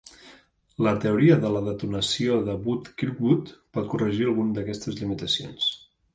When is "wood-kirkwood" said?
2.65-3.53